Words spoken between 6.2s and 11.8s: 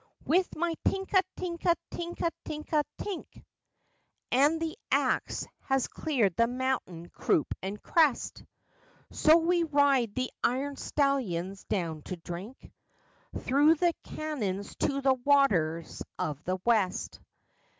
the mountain, croup and crest!] So we ride the iron stallions